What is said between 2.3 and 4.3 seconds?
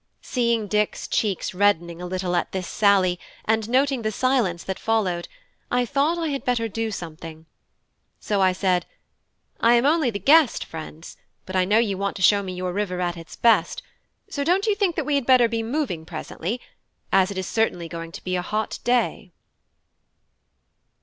at this sally, and noting that